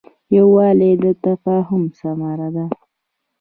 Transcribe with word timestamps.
یووالی 0.35 0.91
د 1.03 1.05
تفاهم 1.25 1.83
ثمره 1.99 2.49
ده. 2.55 2.65